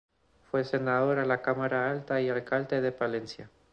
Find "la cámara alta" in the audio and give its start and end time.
1.25-2.19